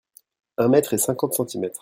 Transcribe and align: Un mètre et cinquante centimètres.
Un 0.57 0.67
mètre 0.69 0.95
et 0.95 0.97
cinquante 0.97 1.35
centimètres. 1.35 1.79